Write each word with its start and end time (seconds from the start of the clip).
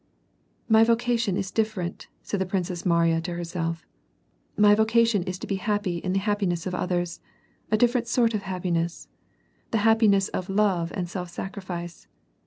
"My 0.77 0.83
vocation 0.83 1.37
is 1.37 1.51
different," 1.51 2.07
said 2.23 2.39
the 2.41 2.45
Princess 2.47 2.87
Mariya 2.87 3.21
to 3.21 3.35
her 3.35 3.43
self," 3.43 3.85
my 4.67 4.73
vocation 4.73 5.21
is 5.21 5.37
to 5.37 5.45
be 5.45 5.57
happy 5.57 5.97
in 5.99 6.11
the 6.13 6.17
happiness 6.25 6.65
of 6.65 6.73
others; 6.73 7.19
a 7.69 7.77
different 7.77 8.07
sort 8.07 8.33
of 8.33 8.41
happiness, 8.41 9.07
the 9.69 9.77
happiness 9.85 10.27
of 10.29 10.49
love 10.49 10.91
and 10.95 11.07
self 11.07 11.29
sacrifice. 11.29 12.07